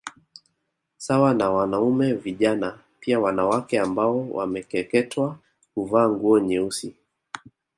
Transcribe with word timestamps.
Sawa 0.97 1.33
na 1.33 1.49
wanaume 1.51 2.13
vijana 2.13 2.79
pia 2.99 3.19
wanawake 3.19 3.79
ambao 3.79 4.29
wamekeketewa 4.29 5.39
huvaa 5.75 6.09
nguo 6.09 6.39
nyeusi 6.39 6.95